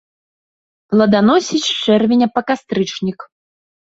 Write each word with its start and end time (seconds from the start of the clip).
Плоданасіць 0.93 1.61
з 1.67 1.75
чэрвеня 1.83 2.27
па 2.39 2.43
кастрычнік. 2.49 3.19